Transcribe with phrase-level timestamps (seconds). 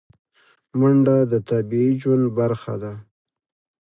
[0.79, 2.93] منډه د طبیعي ژوند برخه ده